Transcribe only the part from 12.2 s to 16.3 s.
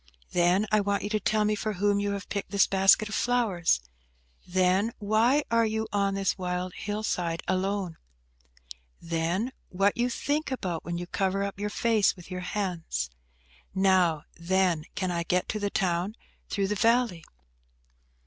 your hands? Now, then, can I get to the town